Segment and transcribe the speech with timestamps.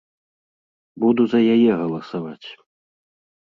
[1.03, 2.47] Буду за яе галасаваць.